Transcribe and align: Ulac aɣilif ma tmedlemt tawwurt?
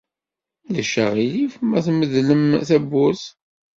Ulac 0.65 0.93
aɣilif 1.03 1.53
ma 1.67 1.79
tmedlemt 1.85 2.53
tawwurt? 2.67 3.23